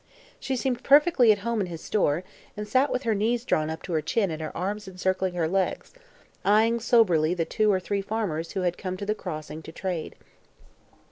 [0.39, 2.23] She seemed perfectly at home in his store
[2.57, 5.47] and sat with her knees drawn up to her chin and her arms encircling her
[5.47, 5.93] legs,
[6.43, 10.15] eyeing soberly the two or three farmers who had come to the Crossing to "trade."